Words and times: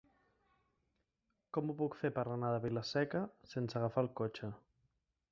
Com 1.57 1.67
ho 1.67 1.75
puc 1.81 1.97
fer 1.99 2.09
per 2.15 2.23
anar 2.35 2.49
a 2.55 2.63
Vila-seca 2.63 3.21
sense 3.53 3.77
agafar 3.81 4.05
el 4.07 4.09
cotxe? 4.21 4.49